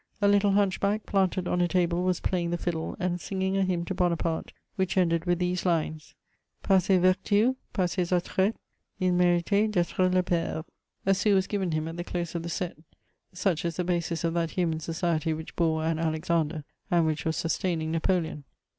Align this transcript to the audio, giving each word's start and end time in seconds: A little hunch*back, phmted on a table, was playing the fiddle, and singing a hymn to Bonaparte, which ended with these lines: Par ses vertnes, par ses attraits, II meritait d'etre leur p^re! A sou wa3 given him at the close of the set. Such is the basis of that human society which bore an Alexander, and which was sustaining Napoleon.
A 0.19 0.27
little 0.27 0.53
hunch*back, 0.53 1.05
phmted 1.05 1.47
on 1.47 1.61
a 1.61 1.67
table, 1.67 2.01
was 2.03 2.19
playing 2.19 2.49
the 2.49 2.57
fiddle, 2.57 2.95
and 2.99 3.21
singing 3.21 3.55
a 3.55 3.63
hymn 3.63 3.85
to 3.85 3.93
Bonaparte, 3.93 4.51
which 4.75 4.97
ended 4.97 5.25
with 5.25 5.37
these 5.37 5.63
lines: 5.63 6.15
Par 6.63 6.79
ses 6.79 6.99
vertnes, 6.99 7.55
par 7.71 7.87
ses 7.87 8.11
attraits, 8.11 8.57
II 8.99 9.11
meritait 9.11 9.69
d'etre 9.69 10.09
leur 10.09 10.23
p^re! 10.23 10.65
A 11.05 11.13
sou 11.13 11.37
wa3 11.37 11.47
given 11.47 11.71
him 11.73 11.87
at 11.87 11.97
the 11.97 12.03
close 12.03 12.33
of 12.33 12.41
the 12.41 12.49
set. 12.49 12.77
Such 13.31 13.63
is 13.63 13.75
the 13.75 13.83
basis 13.83 14.23
of 14.23 14.33
that 14.33 14.49
human 14.49 14.79
society 14.79 15.33
which 15.33 15.55
bore 15.55 15.83
an 15.85 15.99
Alexander, 15.99 16.63
and 16.89 17.05
which 17.05 17.23
was 17.23 17.37
sustaining 17.37 17.91
Napoleon. 17.91 18.43